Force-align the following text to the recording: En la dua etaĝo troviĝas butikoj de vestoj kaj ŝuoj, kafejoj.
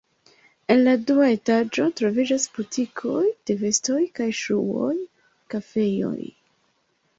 En 0.75 0.79
la 0.85 0.93
dua 1.09 1.27
etaĝo 1.33 1.85
troviĝas 2.01 2.47
butikoj 2.55 3.21
de 3.51 3.59
vestoj 3.61 4.01
kaj 4.21 4.29
ŝuoj, 4.41 4.99
kafejoj. 5.55 6.19